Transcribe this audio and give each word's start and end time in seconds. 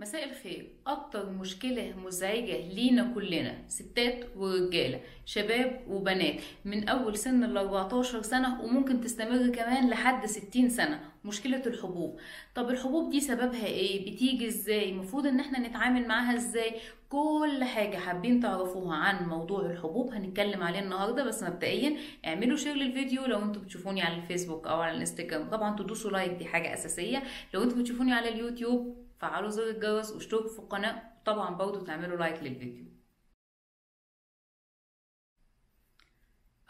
مساء 0.00 0.30
الخير. 0.30 0.68
أكتر 0.86 1.30
مشكلة 1.30 1.94
مزعجة 2.04 2.68
لينا 2.74 3.12
كلنا 3.14 3.54
ستات 3.68 4.26
ورجالة 4.36 5.00
شباب 5.26 5.80
وبنات 5.88 6.40
من 6.64 6.88
أول 6.88 7.16
سن 7.16 7.44
ال 7.44 7.56
14 7.58 8.22
سنة 8.22 8.62
وممكن 8.62 9.00
تستمر 9.00 9.48
كمان 9.48 9.90
لحد 9.90 10.26
60 10.26 10.68
سنة. 10.68 11.00
مشكلة 11.24 11.62
الحبوب. 11.66 12.18
طب 12.54 12.70
الحبوب 12.70 13.10
دي 13.10 13.20
سببها 13.20 13.66
إيه؟ 13.66 14.14
بتيجي 14.14 14.46
إزاي؟ 14.46 14.90
المفروض 14.90 15.26
إن 15.26 15.40
إحنا 15.40 15.68
نتعامل 15.68 16.08
معاها 16.08 16.36
إزاي؟ 16.36 16.74
كل 17.08 17.64
حاجة 17.64 17.96
حابين 17.96 18.40
تعرفوها 18.40 18.96
عن 18.96 19.28
موضوع 19.28 19.66
الحبوب 19.70 20.12
هنتكلم 20.12 20.62
عليه 20.62 20.78
النهاردة 20.80 21.24
بس 21.24 21.42
مبدئيا 21.42 21.96
اعملوا 22.26 22.56
share 22.56 22.74
للفيديو 22.74 23.26
لو 23.26 23.38
أنتوا 23.42 23.62
بتشوفوني 23.62 24.02
على 24.02 24.16
الفيسبوك 24.16 24.66
أو 24.66 24.80
على 24.80 24.92
الإنستجرام. 24.94 25.48
طبعا 25.50 25.76
تدوسوا 25.76 26.10
like 26.10 26.32
دي 26.32 26.44
حاجة 26.44 26.74
أساسية. 26.74 27.22
لو 27.54 27.62
أنتوا 27.62 27.78
بتشوفوني 27.78 28.12
على 28.12 28.28
اليوتيوب 28.28 29.07
فعلوا 29.18 29.50
زر 29.50 29.70
الجرس 29.70 30.12
واشتركوا 30.12 30.48
في 30.48 30.58
القناة. 30.58 31.02
طبعا 31.24 31.54
برضو 31.54 31.80
تعملوا 31.80 32.16
لايك 32.16 32.42
للفيديو. 32.42 32.84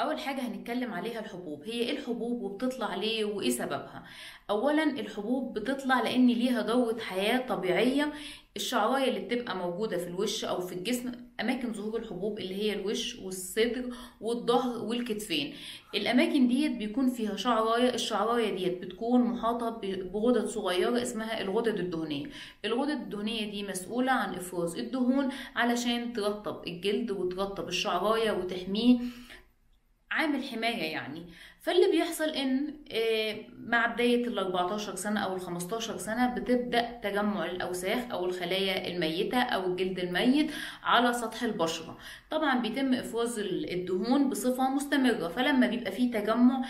أول 0.01 0.19
حاجة 0.19 0.41
هنتكلم 0.41 0.93
عليها 0.93 1.21
الحبوب. 1.21 1.63
هي 1.63 1.73
إيه 1.73 1.99
الحبوب 1.99 2.43
وبتطلع 2.43 2.95
ليه 2.95 3.25
وإيه 3.25 3.51
سببها؟ 3.51 4.05
اولا 4.51 4.83
الحبوب 4.85 5.59
بتطلع 5.59 6.01
لأن 6.03 6.27
ليها 6.27 6.63
دوره 6.63 6.99
حياة 7.01 7.47
طبيعية. 7.47 8.13
الشعراية 8.57 9.09
اللي 9.09 9.21
بتبقى 9.21 9.57
موجودة 9.57 9.99
في 9.99 10.07
الوش 10.09 10.45
أو 10.45 10.61
في 10.61 10.73
الجسم 10.73 11.13
أماكن 11.41 11.73
ظهور 11.73 11.99
الحبوب 12.01 12.39
اللي 12.39 12.55
هي 12.55 12.73
الوش 12.73 13.19
والصدر 13.19 13.91
والظهر 14.21 14.85
والكتفين. 14.85 15.55
الأماكن 15.95 16.49
ديت 16.49 16.73
بيكون 16.77 17.11
فيها 17.11 17.37
شعراية. 17.37 17.95
الشعراية 17.95 18.57
ديت 18.57 18.83
بتكون 18.83 19.21
محاطة 19.21 19.71
بغدد 20.13 20.47
صغيرة 20.47 21.03
اسمها 21.03 21.41
الغدد 21.41 21.79
الدهنية. 21.79 22.27
الغدد 22.65 22.91
الدهنية 22.91 23.51
دي 23.51 23.63
مسؤولة 23.63 24.13
عن 24.13 24.35
إفراز 24.35 24.77
الدهون 24.79 25.29
علشان 25.57 26.13
ترطب 26.13 26.67
الجلد 26.67 27.11
وترطب 27.11 27.69
الشعراية 27.69 28.33
وتحميه 28.33 28.99
عامل 30.11 30.45
حماية 30.45 30.93
يعني. 30.93 31.27
فاللي 31.61 31.91
بيحصل 31.91 32.29
إن 32.29 32.75
مع 33.67 33.87
بداية 33.87 34.27
ال 34.27 34.39
14 34.39 34.95
سنة 34.97 35.21
أو 35.21 35.37
ال 35.37 35.41
15 35.41 35.97
سنة 35.99 36.35
بتبدأ 36.35 37.01
تجمع 37.03 37.45
الأوساخ 37.45 37.99
أو 38.13 38.25
الخلايا 38.27 38.89
الميتة 38.89 39.39
أو 39.43 39.67
الجلد 39.67 39.99
الميت 39.99 40.51
على 40.83 41.13
سطح 41.13 41.43
البشرة. 41.43 41.99
طبعا 42.31 42.59
بيتم 42.59 42.95
افراز 42.95 43.39
الدهون 43.39 44.31
بصفة 44.31 44.71
مستمرة 44.71 45.29
فلما 45.29 45.67
بيبقى 45.67 45.93
فيه 45.93 46.11
تجمع 46.11 46.65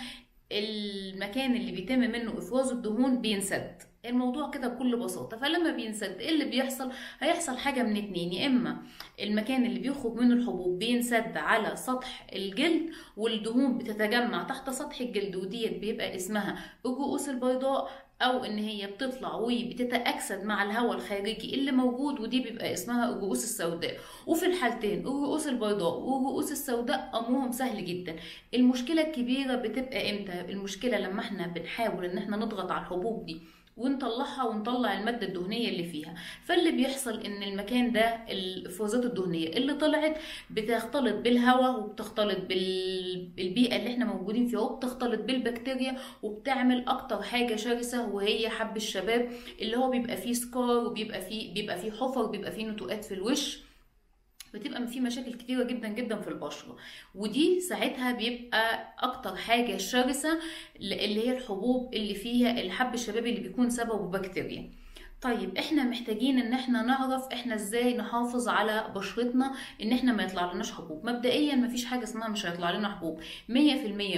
المكان 0.53 1.57
اللي 1.57 1.73
بيتم 1.73 1.99
منه 1.99 2.39
افراز 2.39 2.73
الدهون 2.73 3.21
بينسد. 3.21 3.83
الموضوع 4.07 4.51
كده 4.51 4.69
بكل 4.69 4.97
بساطة. 4.97 5.37
فلما 5.37 5.71
بينسد 5.71 6.17
إيه 6.21 6.31
اللي 6.31 6.45
بيحصل؟ 6.45 6.93
هيحصل 7.21 7.59
حاجة 7.59 7.83
من 7.83 7.97
اتنين 7.97 8.33
يا 8.33 8.47
إما 8.47 8.77
المكان 9.21 9.65
اللي 9.67 9.79
بيخرج 9.81 10.15
منه 10.15 10.35
الحبوب 10.35 10.79
بينسد 10.79 11.37
على 11.37 11.77
سطح 11.77 12.27
الجلد 12.33 12.91
والدهون 13.17 13.79
بتتجمع 13.79 14.43
تحت 14.43 14.71
سطح 14.71 15.01
الجلد 15.01 15.37
وديت 15.37 15.79
بيبقى 15.79 16.17
اسمها 16.17 16.59
الرؤوس 16.87 17.29
البيضاء 17.29 17.91
أو 18.23 18.45
إن 18.45 18.59
هي 18.59 18.87
بتطلع 18.87 19.35
وبتتاكسد 19.35 20.45
مع 20.45 20.63
الهواء 20.63 20.97
الخارجي 20.97 21.55
اللي 21.55 21.73
موجود 21.73 22.21
ودي 22.21 22.41
بيبقى 22.41 22.73
اسمها 22.73 23.09
الرؤوس 23.11 23.45
السوداء. 23.45 23.97
وفي 24.27 24.47
الحالتين 24.47 25.01
الرؤوس 25.01 25.47
البيضاء 25.49 25.99
والرؤوس 25.99 26.53
السوداء 26.53 27.11
أمرهم 27.15 27.53
سهل 27.53 27.85
جدا. 27.85 28.17
المشكلة 28.55 29.07
الكبيرة 29.07 29.55
بتبقى 29.55 30.11
إمتى؟ 30.11 30.41
المشكلة 30.53 30.99
لما 30.99 31.21
إحنا 31.21 31.47
بنحاول 31.47 32.05
إن 32.05 32.19
إحنا 32.19 32.37
نضغط 32.37 32.71
على 32.71 32.81
الحبوب 32.81 33.27
دي. 33.27 33.41
ونطلعها 33.79 34.45
ونطلع 34.45 34.99
المادة 34.99 35.27
الدهنية 35.27 35.69
اللي 35.69 35.85
فيها. 35.85 36.15
فاللي 36.45 36.71
بيحصل 36.73 37.21
إن 37.21 37.43
المكان 37.43 37.93
ده 37.93 38.19
الافرازات 38.31 39.05
الدهنية 39.05 39.49
اللي 39.49 39.75
طلعت 39.75 40.19
بتختلط 40.51 41.15
بالهواء 41.15 41.81
وبتختلط 41.81 42.39
بالبيئة 42.49 43.77
اللي 43.77 43.93
إحنا 43.93 44.05
موجودين 44.05 44.47
فيها 44.49 44.61
وبتختلط 44.61 45.21
بالبكتيريا 45.21 45.97
وبتعمل 46.23 46.89
أكتر 46.89 47.23
حاجة 47.23 47.57
شرسة 47.57 48.07
وهي 48.09 48.49
حب 48.49 48.77
الشباب 48.77 49.29
اللي 49.61 49.77
هو 49.77 49.91
بيبقى 49.91 50.17
فيه 50.17 50.33
سكار 50.33 50.87
وبيبقى 50.87 51.21
فيه 51.21 51.55
بيبقى 51.55 51.79
فيه 51.79 51.91
حفر 51.91 52.27
بيبقى 52.27 52.53
فيه 52.53 52.67
نتوءات 52.67 53.05
في 53.05 53.15
الوش. 53.15 53.68
بتبقى 54.55 54.87
في 54.87 55.01
مشاكل 55.01 55.35
كتيرة 55.35 55.65
جدا 55.65 55.89
جدا 55.89 56.21
في 56.21 56.29
البشرة. 56.29 56.77
ودي 57.15 57.61
ساعتها 57.61 58.13
بيبقى 58.13 58.95
أكتر 58.99 59.37
حاجة 59.37 59.77
شرسة 59.77 60.39
اللي 60.77 61.19
هي 61.29 61.37
الحبوب 61.39 61.95
اللي 61.95 62.15
فيها 62.15 62.51
الحب 62.61 62.95
الشبابي 62.95 63.31
اللي 63.31 63.41
بيكون 63.49 63.71
سببه 63.71 63.97
بكتيريا. 64.19 64.71
طيب 65.21 65.57
إحنا 65.59 65.85
محتاجين 65.85 66.39
إن 66.39 66.53
إحنا 66.53 66.83
نعرف 66.83 67.23
إحنا 67.33 67.55
إزاي 67.55 67.97
نحافظ 67.97 68.49
على 68.49 68.93
بشرتنا 68.95 69.53
إن 69.83 69.93
إحنا 69.93 70.13
ما 70.13 70.23
يطلع 70.23 70.53
لناش 70.53 70.73
حبوب. 70.73 71.07
مبدئيا 71.07 71.55
ما 71.55 71.69
فيش 71.69 71.85
حاجة 71.85 72.03
اسمها 72.03 72.29
مش 72.29 72.47
هيطلع 72.47 72.71
لنا 72.71 72.89
حبوب. 72.97 73.21
100% 73.21 73.53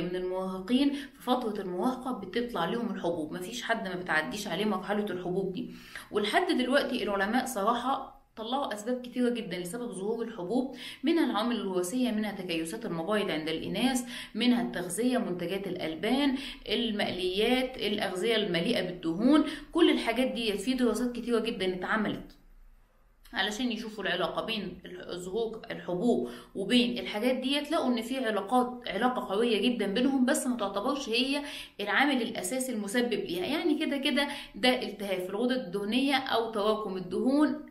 من 0.01 0.17
المراهقين 0.17 0.93
في 0.93 1.23
فترة 1.23 1.61
المراهقة 1.63 2.13
بتطلع 2.13 2.65
لهم 2.65 2.95
الحبوب. 2.95 3.33
ما 3.33 3.41
فيش 3.41 3.63
حد 3.63 3.89
ما 3.89 3.95
بتعديش 3.95 4.47
عليه 4.47 4.65
مرحلة 4.65 5.05
الحبوب 5.05 5.53
دي. 5.53 5.71
ولحد 6.11 6.47
دلوقتي 6.59 7.03
العلماء 7.03 7.47
صراحة 7.47 8.20
طلعوا 8.41 8.75
أسباب 8.75 9.03
كتيرة 9.03 9.31
جدا 9.31 9.59
لسبب 9.59 9.93
ظهور 9.93 10.25
الحبوب 10.25 10.77
منها 11.03 11.31
العوامل 11.31 11.57
الوراثية 11.57 12.11
منها 12.11 12.33
تكيسات 12.33 12.87
المبايض 12.87 13.31
عند 13.31 13.49
الإناث 13.49 14.03
منها 14.35 14.63
التغذية 14.63 15.19
منتجات 15.19 15.67
الألبان 15.67 16.37
المقليات 16.69 17.77
الأغذية 17.77 18.37
المليئة 18.37 18.83
بالدهون. 18.83 19.45
كل 19.73 19.91
الحاجات 19.91 20.31
دي 20.31 20.59
في 20.59 20.75
دراسات 20.75 21.13
كتيرة 21.17 21.39
جدا 21.41 21.75
اتعملت 21.75 22.37
علشان 23.33 23.73
يشوفوا 23.73 24.05
العلاقة 24.05 24.45
بين 24.45 24.79
ظهور 25.15 25.63
الحبوب 25.71 26.31
وبين 26.55 26.99
الحاجات 26.99 27.37
دي. 27.37 27.61
لقوا 27.61 27.87
إن 27.87 28.03
في 28.03 28.27
علاقات 28.27 28.89
علاقة 28.89 29.35
قوية 29.35 29.61
جدا 29.69 29.87
بينهم 29.87 30.25
بس 30.27 30.47
ما 30.47 30.57
تعتبرش 30.57 31.09
هي 31.09 31.43
العامل 31.81 32.23
الأساسي 32.23 32.73
المسبب 32.73 33.13
ليها. 33.13 33.47
يعني 33.47 33.79
كده 33.79 33.97
كده 33.97 34.29
ده 34.55 34.83
التهاب 34.83 35.21
في 35.21 35.31
الغدد 35.31 35.53
الدهنية 35.65 36.17
أو 36.17 36.51
تراكم 36.51 36.97
الدهون. 36.97 37.70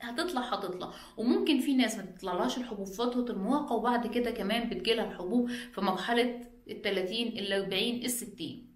هتطلع 0.00 0.40
هتطلع. 0.40 0.90
وممكن 1.16 1.60
في 1.60 1.74
ناس 1.74 1.96
ما 1.96 2.02
تطلعلهاش 2.02 2.58
الحبوب 2.58 2.86
فترة 2.86 3.32
المراهقة 3.32 3.72
وبعد 3.74 4.06
كده 4.06 4.30
كمان 4.30 4.68
بتجيلها 4.68 5.04
الحبوب 5.04 5.48
في 5.50 5.80
مرحلة 5.80 6.40
ال 6.70 6.82
30 6.82 7.16
ال 7.26 7.52
40 7.52 7.82
ال 7.82 8.10
60 8.10 8.68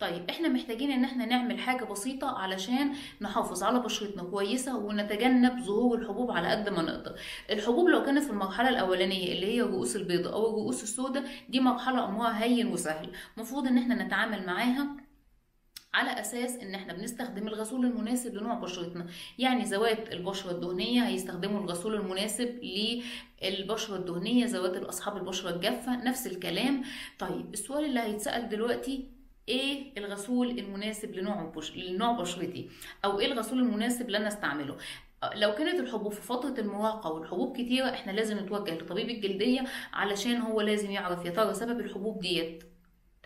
طيب 0.00 0.30
إحنا 0.30 0.48
محتاجين 0.48 0.90
إن 0.90 1.04
إحنا 1.04 1.26
نعمل 1.26 1.58
حاجة 1.58 1.84
بسيطة 1.84 2.38
علشان 2.38 2.92
نحافظ 3.20 3.62
على 3.62 3.80
بشرتنا 3.80 4.22
كويسة 4.22 4.76
ونتجنب 4.78 5.60
ظهور 5.60 5.98
الحبوب 5.98 6.30
على 6.30 6.48
قد 6.48 6.68
ما 6.68 6.82
نقدر. 6.82 7.14
الحبوب 7.50 7.88
لو 7.88 8.02
كانت 8.02 8.24
في 8.24 8.30
المرحلة 8.30 8.68
الأولانية 8.68 9.32
اللي 9.32 9.46
هي 9.46 9.60
الرؤوس 9.62 9.96
البيضاء 9.96 10.32
أو 10.32 10.46
الرؤوس 10.48 10.82
السوداء 10.82 11.24
دي 11.48 11.60
مرحلة 11.60 12.04
أمرها 12.08 12.42
هين 12.44 12.66
وسهل. 12.66 13.10
المفروض 13.36 13.66
إن 13.66 13.78
إحنا 13.78 14.04
نتعامل 14.04 14.46
معاها 14.46 14.96
على 15.96 16.20
أساس 16.20 16.56
إن 16.56 16.74
إحنا 16.74 16.92
بنستخدم 16.92 17.48
الغسول 17.48 17.86
المناسب 17.86 18.34
لنوع 18.34 18.54
بشرتنا. 18.54 19.06
يعني 19.38 19.64
ذوات 19.64 20.12
البشرة 20.12 20.50
الدهنية 20.50 21.06
هيستخدموا 21.06 21.60
الغسول 21.60 21.94
المناسب 21.94 22.60
للبشرة 23.42 23.96
الدهنية 23.96 24.46
ذوات 24.46 24.76
اصحاب 24.76 25.16
البشرة 25.16 25.50
الجافة 25.50 26.04
نفس 26.04 26.26
الكلام. 26.26 26.82
طيب 27.18 27.52
السؤال 27.54 27.84
اللي 27.84 28.00
هيتسأل 28.00 28.48
دلوقتي 28.48 29.08
إيه 29.48 29.92
الغسول 29.98 30.58
المناسب 30.58 31.14
لنوع 31.14 31.52
بش... 31.56 31.76
لنوع 31.76 32.12
بشرتي؟ 32.12 32.68
أو 33.04 33.20
إيه 33.20 33.32
الغسول 33.32 33.58
المناسب 33.58 34.06
اللي 34.06 34.18
أنا 34.18 34.28
أستعمله؟ 34.28 34.76
لو 35.34 35.54
كانت 35.54 35.80
الحبوب 35.80 36.12
في 36.12 36.22
فترة 36.22 36.54
المراهقة 36.60 37.12
والحبوب 37.12 37.56
كتيرة 37.56 37.90
إحنا 37.90 38.12
لازم 38.12 38.38
نتوجه 38.38 38.74
لطبيب 38.74 39.10
الجلدية 39.10 39.64
علشان 39.92 40.36
هو 40.36 40.60
لازم 40.60 40.90
يعرف 40.90 41.24
يا 41.24 41.30
ترى 41.30 41.54
سبب 41.54 41.80
الحبوب 41.80 42.20
ديت. 42.20 42.64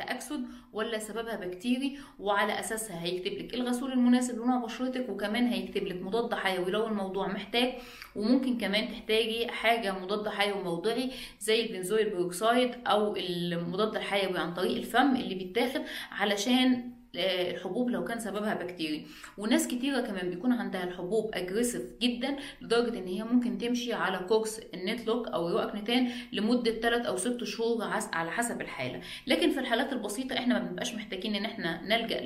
تأكسد 0.04 0.44
ولا 0.72 0.98
سببها 0.98 1.36
بكتيري 1.36 1.98
وعلى 2.18 2.60
أساسها 2.60 3.02
هيكتب 3.02 3.32
لك 3.32 3.54
الغسول 3.54 3.92
المناسب 3.92 4.42
لنوع 4.42 4.56
بشرتك 4.64 5.08
وكمان 5.08 5.46
هيكتب 5.46 5.86
لك 5.86 6.02
مضاد 6.02 6.34
حيوي 6.34 6.70
لو 6.70 6.86
الموضوع 6.86 7.28
محتاج. 7.28 7.72
وممكن 8.16 8.58
كمان 8.58 8.88
تحتاجي 8.88 9.48
حاجة 9.48 9.98
مضاد 10.02 10.28
حيوي 10.28 10.62
موضعي 10.62 11.10
زي 11.40 11.66
ال 11.66 11.72
benzoyl 11.72 12.10
peroxide 12.10 12.70
أو 12.86 13.16
المضاد 13.16 13.96
الحيوي 13.96 14.38
عن 14.38 14.54
طريق 14.54 14.76
الفم 14.76 15.16
اللي 15.16 15.34
بيتاخد 15.34 15.82
علشان 16.12 16.90
الحبوب 17.16 17.90
لو 17.90 18.04
كان 18.04 18.20
سببها 18.20 18.54
بكتيري. 18.54 19.06
وناس 19.38 19.68
كتيرة 19.68 20.00
كمان 20.00 20.30
بيكون 20.30 20.52
عندها 20.52 20.84
الحبوب 20.84 21.30
aggressive 21.34 21.82
جدا 22.02 22.36
لدرجة 22.62 22.98
إن 22.98 23.06
هي 23.06 23.22
ممكن 23.24 23.58
تمشي 23.58 23.92
على 23.92 24.18
course 24.18 24.60
ال 24.74 24.81
Netlook 24.81 25.28
أو 25.28 25.48
Roaccutane 25.48 26.10
لمدة 26.32 26.72
3 26.72 27.08
أو 27.08 27.16
6 27.16 27.44
شهور 27.44 27.84
على 28.12 28.30
حسب 28.30 28.60
الحالة. 28.60 29.00
لكن 29.26 29.50
في 29.50 29.60
الحالات 29.60 29.92
البسيطة 29.92 30.34
إحنا 30.38 30.58
ما 30.58 30.66
بنبقاش 30.68 30.94
محتاجين 30.94 31.34
إن 31.34 31.44
إحنا 31.44 31.82
نلجأ 31.82 32.20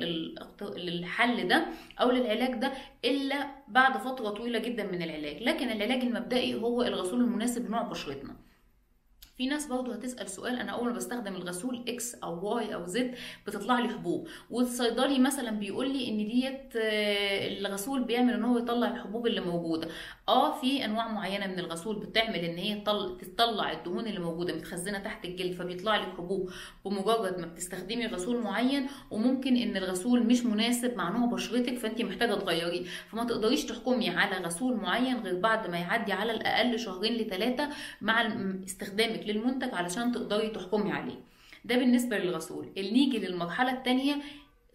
للحل 0.77 1.47
ده 1.47 1.65
أو 2.01 2.11
للعلاج 2.11 2.53
ده 2.55 2.71
إلا 3.05 3.47
بعد 3.67 3.97
فترة 3.97 4.29
طويلة 4.29 4.59
جدا 4.59 4.83
من 4.91 5.01
العلاج. 5.01 5.43
لكن 5.43 5.69
العلاج 5.71 6.01
المبدئي 6.01 6.55
هو 6.55 6.83
الغسول 6.83 7.21
المناسب 7.21 7.67
لنوع 7.67 7.81
بشرتنا. 7.81 8.44
في 9.37 9.47
ناس 9.47 9.67
برضه 9.67 9.93
هتسأل 9.93 10.29
سؤال 10.29 10.59
أنا 10.59 10.71
أول 10.71 10.87
ما 10.89 10.93
بستخدم 10.95 11.35
الغسول 11.35 11.83
إكس 11.87 12.15
أو 12.15 12.47
واي 12.55 12.75
أو 12.75 12.85
زد 12.85 13.15
بتطلع 13.47 13.79
لي 13.79 13.89
حبوب. 13.89 14.27
والصيدلي 14.49 15.19
مثلا 15.19 15.51
بيقول 15.51 15.93
لي 15.93 16.09
إن 16.09 16.17
ديت 16.17 16.75
آه، 16.75 17.47
الغسول 17.57 18.03
بيعمل 18.03 18.33
إن 18.33 18.43
هو 18.43 18.57
يطلع 18.57 18.87
الحبوب 18.87 19.27
اللي 19.27 19.41
موجودة. 19.41 19.87
آه 20.29 20.59
في 20.61 20.85
أنواع 20.85 21.07
معينة 21.11 21.47
من 21.47 21.59
الغسول 21.59 21.95
بتعمل 21.99 22.35
إن 22.35 22.57
هي 22.57 22.81
تطل- 22.81 23.17
تطلع 23.35 23.71
الدهون 23.71 24.07
اللي 24.07 24.19
موجودة 24.19 24.55
متخزنة 24.55 24.99
تحت 24.99 25.25
الجلد 25.25 25.53
فبيطلع 25.53 25.95
لك 25.97 26.07
حبوب. 26.17 26.49
بمجرد 26.85 27.39
ما 27.39 27.45
بتستخدمي 27.47 28.07
غسول 28.07 28.41
معين 28.41 28.87
وممكن 29.11 29.55
إن 29.57 29.77
الغسول 29.77 30.23
مش 30.23 30.45
مناسب 30.45 30.97
مع 30.97 31.09
نوع 31.17 31.25
بشرتك 31.25 31.77
فانت 31.77 32.01
محتاجة 32.01 32.33
تغيريه. 32.33 32.83
فما 33.11 33.23
تقدريش 33.23 33.65
تحكمي 33.65 34.09
على 34.09 34.45
غسول 34.45 34.75
معين 34.77 35.17
غير 35.19 35.39
بعد 35.39 35.69
ما 35.69 35.77
يعدي 35.77 36.13
على 36.13 36.31
الأقل 36.31 36.79
شهرين 36.79 37.13
لثلاثه 37.13 37.69
مع 38.01 38.21
الم- 38.21 38.61
للمنتج 39.25 39.73
علشان 39.73 40.11
تقدري 40.11 40.49
تحكمي 40.49 40.91
عليه. 40.91 41.19
ده 41.65 41.75
بالنسبة 41.75 42.17
للغسول. 42.17 42.69
نيجي 42.77 43.19
للمرحلة 43.19 43.71
الثانية 43.71 44.15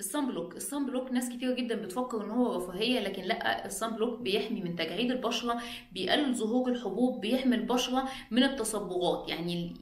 ال 0.01 0.27
sunblock. 0.27 0.57
ال 0.57 0.87
sunblock 0.87 1.13
ناس 1.13 1.29
كتير 1.29 1.55
جدا 1.57 1.75
بتفكر 1.75 2.25
إن 2.25 2.31
هو 2.31 2.57
رفاهية 2.57 3.01
لكن 3.01 3.23
لأ 3.23 3.67
ال 3.67 3.91
sunblock 3.91 4.21
بيحمي 4.21 4.61
من 4.61 4.77
تجاعيد 4.77 5.11
البشرة 5.11 5.63
بيقلل 5.93 6.35
ظهور 6.35 6.71
الحبوب 6.71 7.21
بيحمي 7.21 7.57
البشرة 7.57 8.09
من 8.31 8.43
التصبغات. 8.43 9.29
يعني 9.29 9.75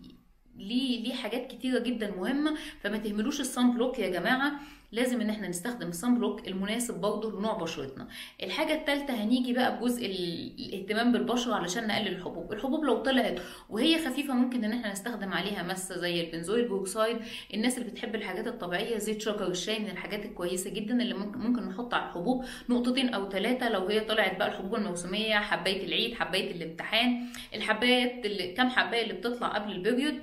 ليه 0.57 1.03
ليه 1.03 1.15
حاجات 1.15 1.47
كتيرة 1.47 1.79
جدا 1.79 2.11
مهمة 2.11 2.57
فما 2.81 2.99
تهملوش 2.99 3.41
ال 3.41 3.71
sunblock 3.71 3.99
يا 3.99 4.09
جماعة. 4.09 4.53
لازم 4.93 5.21
إن 5.21 5.31
إحنا 5.31 5.49
نستخدم 5.49 5.89
ال 5.89 6.15
sunblock 6.15 6.49
المناسب 6.49 7.01
برضه 7.01 7.39
لنوع 7.39 7.55
بشرتنا. 7.55 8.09
الحاجة 8.43 8.75
الثالثه 8.75 9.15
هنيجي 9.15 9.53
بقى 9.53 9.81
بجزء 9.81 10.07
ال- 10.07 10.55
الاهتمام 10.59 11.13
بالبشره 11.13 11.55
علشان 11.55 11.87
نقلل 11.87 12.09
الحبوب. 12.09 12.53
الحبوب 12.53 12.85
لو 12.85 13.03
طلعت 13.03 13.41
وهي 13.69 13.99
خفيفة 14.07 14.35
ممكن 14.35 14.65
إن 14.65 14.73
إحنا 14.73 14.93
نستخدم 14.93 15.33
عليها 15.33 15.63
مسه 15.63 15.97
زي 15.99 16.21
ال 16.21 16.27
benzoyl 16.27 16.69
peroxide 16.69 17.17
الناس 17.55 17.79
اللي 17.79 17.91
بتحب 17.91 18.15
الحاجات 18.15 18.47
الطبيعية 18.47 18.99
زيت 18.99 19.21
شجر 19.23 19.47
الشاي 19.47 19.79
من 19.79 19.91
الحاجات 19.91 20.25
الكويسة 20.25 20.71
جدا 20.71 21.03
اللي 21.03 21.15
ممكن 21.15 21.39
ممكن 21.39 21.69
نحط 21.69 21.95
على 21.95 22.05
الحبوب. 22.09 22.45
نقطتين 22.69 23.09
أو 23.15 23.29
ثلاثة 23.31 23.69
لو 23.69 23.87
هي 23.87 24.01
طلعت 24.01 24.39
بقى 24.39 24.49
الحبوب 24.49 24.75
الموسمية 24.75 25.35
حباية 25.35 25.87
العيد 25.87 26.15
حباية 26.15 26.51
الامتحان. 26.51 27.27
الحبايات 27.55 28.27
كام 28.57 28.69
حباية 28.71 29.03
اللي 29.03 29.15
بتطلع 29.15 29.49
قبل 29.49 29.73
ال 29.73 29.79
period 29.79 30.15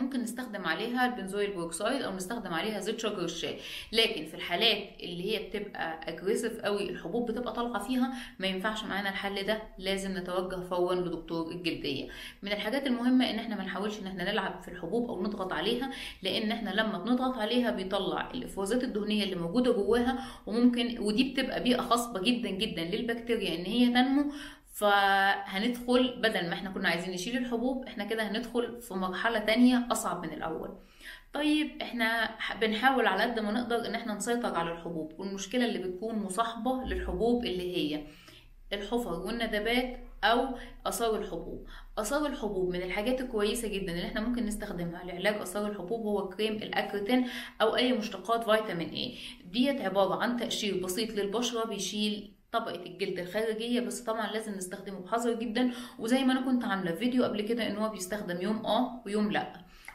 ممكن 0.00 0.20
نستخدم 0.22 0.64
عليها 0.64 1.06
ال 1.06 1.12
benzoyl 1.12 1.50
peroxide 1.52 2.02
أو 2.02 2.16
نستخدم 2.16 2.54
عليها 2.54 2.80
زيت 2.80 3.00
شجر 3.00 3.24
الشاي. 3.24 3.56
لكن 3.92 4.26
في 4.26 4.34
الحالات 4.34 4.88
اللي 5.02 5.32
هي 5.38 5.48
بتبقى 5.48 6.00
aggressive 6.08 6.60
قوي 6.60 6.90
الحبوب 6.90 7.30
بتبقى 7.30 7.52
طالعة 7.52 7.82
فيها 7.86 8.14
ما 8.38 8.46
ينفعش 8.46 8.84
معانا 8.84 9.08
الحل 9.08 9.42
ده. 9.46 9.62
لازم 9.78 10.18
نتوجه 10.18 10.60
فورا 10.60 10.94
لدكتور 10.94 11.50
الجلدية. 11.50 12.08
من 12.42 12.52
الحاجات 12.52 12.86
المهمة 12.86 13.30
إن 13.30 13.38
إحنا 13.38 13.56
ما 13.56 13.64
نحاولش 13.64 13.98
إن 14.00 14.06
إحنا 14.06 14.30
نلعب 14.32 14.62
في 14.62 14.68
الحبوب 14.68 15.08
أو 15.10 15.22
نضغط 15.22 15.52
عليها 15.52 15.90
لأن 16.22 16.52
إحنا 16.52 16.70
لما 16.70 16.98
بنضغط 16.98 17.38
عليها 17.38 17.70
بيطلع 17.70 18.30
الافرازات 18.30 18.84
الدهنية 18.84 19.24
اللي 19.24 19.36
موجودة 19.36 19.72
جواها 19.72 20.18
وممكن 20.46 20.98
ودي 20.98 21.32
بتبقى 21.32 21.62
بيئة 21.62 21.80
خصبه 21.80 22.20
جدا 22.20 22.50
جدا 22.50 22.84
للبكتيريا 22.84 23.54
إن 23.60 23.64
هي 23.64 23.86
تنمو. 23.86 24.32
فهندخل 24.72 26.20
بدل 26.22 26.48
ما 26.48 26.54
إحنا 26.54 26.70
كنا 26.70 26.88
عايزين 26.88 27.10
نشيل 27.14 27.36
الحبوب 27.36 27.84
إحنا 27.86 28.04
كده 28.04 28.28
هندخل 28.28 28.82
في 28.82 28.94
مرحلة 28.94 29.38
تانية 29.38 29.88
أصعب 29.92 30.26
من 30.26 30.32
الأول. 30.32 30.78
طيب 31.32 31.82
إحنا 31.82 32.30
بنحاول 32.60 33.06
على 33.06 33.22
قد 33.22 33.38
ما 33.38 33.52
نقدر 33.52 33.86
إن 33.86 33.94
إحنا 33.94 34.14
نسيطر 34.14 34.54
على 34.54 34.72
الحبوب 34.72 35.12
والمشكلة 35.20 35.64
اللي 35.64 35.78
بتكون 35.78 36.14
مصاحبة 36.18 36.84
للحبوب 36.84 37.44
اللي 37.44 37.76
هي 37.76 38.06
الحفر 38.72 39.12
والندبات 39.12 40.00
أو 40.24 40.48
آثار 40.86 41.16
الحبوب. 41.16 41.66
آثار 41.98 42.26
الحبوب 42.26 42.68
من 42.72 42.82
الحاجات 42.82 43.20
الكويسة 43.20 43.68
جدا 43.68 43.92
اللي 43.92 44.06
إحنا 44.06 44.20
ممكن 44.20 44.46
نستخدمها 44.46 45.04
لعلاج 45.04 45.34
آثار 45.40 45.66
الحبوب 45.66 46.06
هو 46.06 46.28
كريم 46.28 46.52
الأكريتين 46.52 47.28
أو 47.62 47.76
أي 47.76 47.92
مشتقات 47.92 48.44
فيتامين 48.44 48.88
اي 48.90 49.18
ديت 49.44 49.80
عبارة 49.80 50.22
عن 50.22 50.36
تقشير 50.36 50.84
بسيط 50.84 51.10
للبشرة 51.10 51.66
بيشيل 51.66 52.34
طبقة 52.52 52.86
الجلد 52.86 53.18
الخارجية 53.18 53.80
بس 53.80 54.00
طبعا 54.00 54.32
لازم 54.32 54.54
نستخدمه. 54.54 54.98
بحذر 55.00 55.32
جدا. 55.34 55.70
وزي 55.98 56.24
ما 56.24 56.32
أنا 56.32 56.40
كنت 56.40 56.64
عاملة 56.64 56.92
فيديو 56.92 57.24
قبل 57.24 57.40
كده 57.40 57.66
إن 57.66 57.76
هو 57.76 57.88
بيستخدم 57.88 58.40
يوم 58.40 58.66
آه 58.66 59.02
ويوم 59.06 59.30
لأ. 59.32 59.52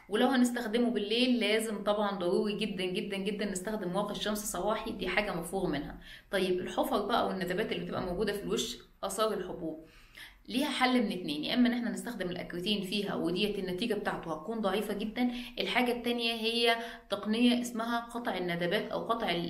ولو 0.08 0.26
هنستخدمه 0.26 0.90
بالليل 0.90 1.40
لازم 1.40 1.84
طبعا 1.84 2.18
ضروري 2.18 2.56
جدا 2.58 2.84
جدا 2.84 3.16
جدا 3.16 3.44
نستخدم 3.50 3.96
واقي 3.96 4.10
الشمس 4.12 4.52
صباحي. 4.52 4.90
دي 4.92 5.08
حاجة 5.08 5.34
مفروغ 5.34 5.66
منها. 5.66 5.98
طيب 6.30 6.60
الحفر 6.60 7.06
بقى 7.06 7.26
والندبات 7.26 7.72
اللي 7.72 7.84
بتبقى 7.84 8.02
موجودة 8.02 8.32
في 8.32 8.42
الوش 8.42 8.78
آثار 9.04 9.32
الحبوب. 9.32 9.86
ليها 10.48 10.68
حل 10.68 11.02
من 11.02 11.12
اتنين 11.12 11.44
يا 11.44 11.54
إما 11.54 11.68
إن 11.68 11.72
إحنا 11.72 11.90
نستخدم 11.90 12.30
الأكريتين 12.30 12.82
فيها 12.82 13.14
وديت 13.14 13.58
النتيجة 13.58 13.94
بتاعته 13.94 14.32
هتكون 14.34 14.60
ضعيفة 14.60 14.94
جدا. 14.94 15.30
الحاجة 15.58 15.92
التانية 15.92 16.32
هي 16.32 16.76
تقنية 17.10 17.60
اسمها 17.60 18.00
قطع 18.00 18.36
الندبات 18.36 18.90
أو 18.90 19.04
قطع. 19.04 19.42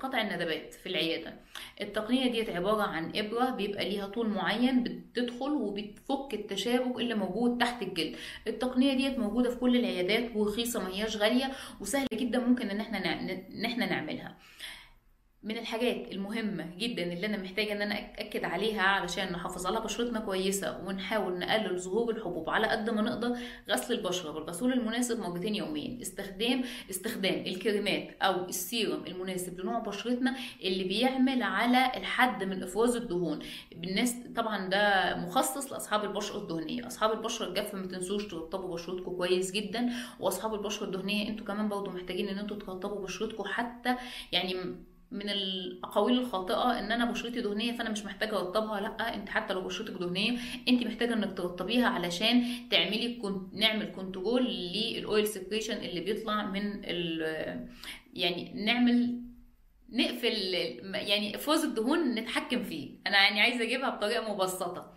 قطع 0.00 0.20
الندبات 0.20 0.74
في 0.74 0.88
العيادة 0.88 1.34
التقنية 1.80 2.30
ديت 2.32 2.50
عبارة 2.50 2.82
عن 2.82 3.12
إبرة 3.16 3.50
بيبقى 3.50 3.84
ليها 3.90 4.06
طول 4.06 4.28
معين 4.28 4.82
بتدخل 4.84 5.50
وبتفك 5.52 6.28
التشابك 6.34 7.00
اللي 7.00 7.14
موجود 7.14 7.58
تحت 7.58 7.82
الجلد 7.82 8.16
التقنية 8.46 8.94
ديت 8.94 9.18
موجودة 9.18 9.50
في 9.50 9.56
كل 9.56 9.76
العيادات 9.76 10.36
ورخيصة 10.36 10.82
ما 10.82 10.88
هياش 10.88 11.16
غالية 11.16 11.52
وسهل 11.80 12.06
جدا 12.14 12.38
ممكن. 12.38 12.70
إن 12.70 12.80
إحنا 13.64 13.86
نعملها 13.86 14.36
من 15.42 15.58
الحاجات 15.58 16.12
المهمة 16.12 16.76
جدا 16.78 17.02
اللي 17.12 17.26
أنا 17.26 17.36
محتاجة 17.36 17.72
إن 17.72 17.82
أنا 17.82 17.98
أتأكد 17.98 18.44
عليها 18.44 18.82
علشان 18.82 19.32
نحافظ 19.32 19.66
على 19.66 19.80
بشرتنا 19.80 20.20
كويسة 20.20 20.78
ونحاول 20.86 21.38
نقلل 21.38 21.78
ظهور 21.80 22.16
الحبوب 22.16 22.50
على 22.50 22.66
قد 22.66 22.90
ما 22.90 23.02
نقدر 23.02 23.36
غسل 23.70 23.94
البشرة 23.94 24.30
بالغسول 24.30 24.72
المناسب 24.72 25.20
مرتين 25.20 25.54
يوميا. 25.54 26.02
استخدام 26.02 26.64
استخدام 26.90 27.34
الكريمات 27.46 28.16
أو 28.22 28.44
السيروم 28.44 29.06
المناسب 29.06 29.60
لنوع 29.60 29.78
بشرتنا 29.78 30.36
اللي 30.62 30.84
بيعمل 30.84 31.42
على 31.42 31.92
الحد 31.96 32.44
من 32.44 32.62
إفراز 32.62 32.96
الدهون. 32.96 33.38
بالناس 33.76 34.14
طبعا 34.36 34.68
ده 34.68 35.16
مخصص 35.16 35.72
لأصحاب 35.72 36.04
البشرة 36.04 36.38
الدهنية. 36.38 36.86
أصحاب 36.86 37.12
البشرة 37.12 37.48
الجافة 37.48 37.78
ما 37.78 37.86
تنسوش 37.86 38.26
ترطبوا 38.26 38.74
بشرتكم 38.74 39.16
كويس 39.16 39.52
جدا. 39.52 39.90
وأصحاب 40.20 40.54
البشرة 40.54 40.86
الدهنية 40.86 41.28
أنتوا 41.28 41.46
كمان 41.46 41.68
برضو 41.68 41.90
محتاجين 41.90 42.28
إن 42.28 42.38
أنتوا 42.38 42.56
ترطبوا 42.56 43.02
بشرتكم 43.04 43.44
حتى 43.44 43.96
يعني 44.32 44.54
من 45.10 45.30
الأقاويل 45.30 46.18
الخاطئة 46.18 46.78
إن 46.78 46.92
أنا 46.92 47.10
بشرتي 47.10 47.40
دهنية 47.40 47.72
فأنا 47.72 47.90
مش 47.90 48.04
محتاجة 48.04 48.36
ارطبها 48.38 48.80
لأ 48.80 49.14
أنت 49.14 49.28
حتى 49.28 49.54
لو 49.54 49.60
بشرتك 49.60 49.94
دهنية 50.00 50.38
أنت 50.68 50.86
محتاجة 50.86 51.14
إنك 51.14 51.36
ترطبيها 51.36 51.86
علشان 51.86 52.44
تعملي 52.70 53.16
كنت 53.16 53.54
نعمل 53.54 53.92
control 53.96 54.44
لل 54.44 54.77
oil 54.77 55.26
secretion 55.26 55.76
اللي 55.76 56.00
بيطلع 56.00 56.46
من 56.46 56.80
ال 56.84 57.68
يعني 58.14 58.64
نعمل 58.64 59.22
نقفل 59.90 60.32
يعني 60.94 61.36
افراز 61.36 61.64
الدهون 61.64 62.14
نتحكم 62.14 62.62
فيه. 62.64 62.98
أنا 63.06 63.16
يعني 63.16 63.40
عايزة 63.40 63.64
أجيبها 63.64 63.90
بطريقة 63.90 64.34
مبسطة. 64.34 64.94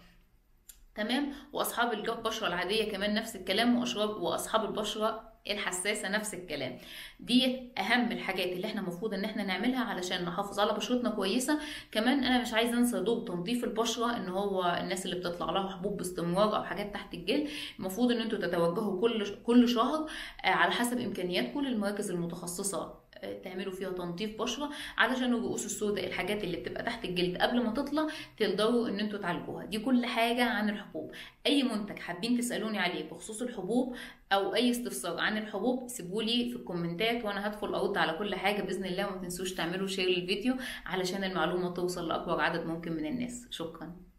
تمام؟ 0.96 1.34
وأصحاب 1.54 1.94
البشرة 1.94 2.48
العادية 2.48 2.92
كمان 2.92 3.14
نفس 3.14 3.36
الكلام 3.36 3.80
وأص- 3.80 4.10
وأصحاب 4.10 4.66
البشرة 4.66 5.31
الحساسة 5.50 6.10
نفس 6.10 6.34
الكلام. 6.34 6.78
دي 7.20 7.70
أهم 7.78 8.12
الحاجات 8.12 8.48
اللي 8.48 8.68
إحنا 8.68 8.82
المفروض 8.82 9.14
إن 9.14 9.26
إحنا 9.26 9.44
نعملها 9.44 9.84
علشان 9.84 10.26
نحافظ 10.26 10.60
على 10.60 10.74
بشرتنا 10.74 11.10
كويسة. 11.10 11.60
كمان 11.92 12.24
أنا 12.24 12.42
مش 12.42 12.54
عايزة 12.54 12.78
أنسى 12.78 13.00
دور 13.00 13.28
تنظيف 13.28 13.64
البشرة 13.64 14.18
إن 14.18 14.30
هو 14.30 14.78
الناس 14.82 15.06
اللي 15.06 15.16
بتطلع 15.16 15.52
لها 15.52 15.70
حبوب 15.70 15.98
باستمرار 15.98 16.58
أو 16.58 16.64
حاجات 16.64 16.94
تحت 16.94 17.14
الجلد 17.14 17.48
المفروض 17.80 18.12
إن 18.12 18.22
أنتوا 18.22 18.40
تتوجهوا 18.40 19.02
كل 19.02 19.36
كل 19.44 19.70
شهر 19.70 20.10
على 20.44 20.72
حسب 20.72 21.00
إمكانياتكم 21.00 21.62
للمراكز 21.62 22.12
المتخصصة. 22.12 23.01
تعملوا 23.44 23.74
فيها 23.74 23.90
تنظيف 23.92 24.42
بشرة 24.42 24.70
علشان 24.98 25.34
الرؤوس 25.34 25.66
السوداء 25.66 26.08
الحاجات 26.08 26.44
اللي 26.44 26.58
بتبقى 26.58 26.84
تحت 26.84 27.06
الجلد 27.06 27.38
قبل 27.38 27.64
ما 27.64 27.74
تطلع 27.74 28.08
تقدروا 28.38 28.90
إن 28.90 29.00
أنتوا 29.00 29.20
تعالجوها. 29.20 29.66
دي 29.66 29.80
كل 29.80 30.06
حاجة 30.06 30.44
عن 30.44 30.70
الحبوب. 30.70 31.12
أي 31.46 31.64
منتج 31.64 32.00
حابين 32.00 32.38
تسألوني 32.38 32.80
عليه 32.80 33.10
بخصوص 33.10 33.42
الحبوب 33.42 33.96
أو 34.34 34.56
أي 34.56 34.72
استفسار 34.72 35.20
عن 35.20 35.38
الحبوب 35.38 35.88
سيبولي 35.88 36.50
في 36.50 36.56
ال 36.56 36.64
comments 36.64 37.26
وأنا 37.26 37.48
هدخل 37.48 37.76
أرد 37.76 37.98
على 37.98 38.18
كل 38.18 38.36
حاجة 38.36 38.62
بإذن 38.62 38.86
الله. 38.86 39.08
وما 39.08 39.22
تنسوش 39.22 39.54
تعملوا 39.54 39.88
share 39.88 40.10
للفيديو 40.10 40.56
علشان 40.86 41.24
المعلومة 41.24 41.74
توصل 41.74 42.08
لأكبر 42.08 42.42
عدد 42.42 42.66
ممكن 42.66 42.92
من 42.92 43.06
الناس. 43.06 43.48
شكرا. 43.50 44.11